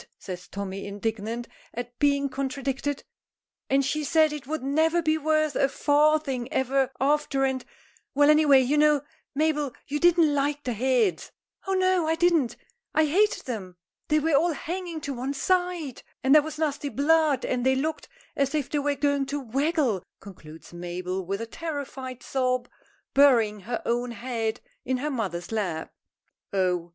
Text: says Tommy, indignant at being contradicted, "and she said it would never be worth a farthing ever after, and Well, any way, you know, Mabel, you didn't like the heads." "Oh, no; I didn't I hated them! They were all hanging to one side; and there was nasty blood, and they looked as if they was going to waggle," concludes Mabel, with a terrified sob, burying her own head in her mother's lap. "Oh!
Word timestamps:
says 0.17 0.47
Tommy, 0.47 0.87
indignant 0.87 1.47
at 1.75 1.99
being 1.99 2.27
contradicted, 2.27 3.03
"and 3.69 3.85
she 3.85 4.03
said 4.03 4.33
it 4.33 4.47
would 4.47 4.63
never 4.63 4.99
be 4.99 5.15
worth 5.15 5.55
a 5.55 5.69
farthing 5.69 6.51
ever 6.51 6.89
after, 6.99 7.43
and 7.45 7.63
Well, 8.15 8.31
any 8.31 8.43
way, 8.43 8.61
you 8.61 8.79
know, 8.79 9.03
Mabel, 9.35 9.73
you 9.85 9.99
didn't 9.99 10.33
like 10.33 10.63
the 10.63 10.73
heads." 10.73 11.31
"Oh, 11.67 11.73
no; 11.75 12.07
I 12.07 12.15
didn't 12.15 12.55
I 12.95 13.05
hated 13.05 13.45
them! 13.45 13.77
They 14.07 14.17
were 14.17 14.33
all 14.33 14.53
hanging 14.53 15.01
to 15.01 15.13
one 15.13 15.35
side; 15.35 16.01
and 16.23 16.33
there 16.33 16.41
was 16.41 16.57
nasty 16.57 16.89
blood, 16.89 17.45
and 17.45 17.63
they 17.63 17.75
looked 17.75 18.09
as 18.35 18.55
if 18.55 18.71
they 18.71 18.79
was 18.79 18.95
going 18.95 19.27
to 19.27 19.39
waggle," 19.39 20.01
concludes 20.19 20.73
Mabel, 20.73 21.23
with 21.23 21.41
a 21.41 21.45
terrified 21.45 22.23
sob, 22.23 22.67
burying 23.13 23.59
her 23.59 23.83
own 23.85 24.09
head 24.13 24.61
in 24.83 24.97
her 24.97 25.11
mother's 25.11 25.51
lap. 25.51 25.93
"Oh! 26.51 26.89